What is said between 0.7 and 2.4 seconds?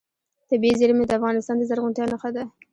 زیرمې د افغانستان د زرغونتیا نښه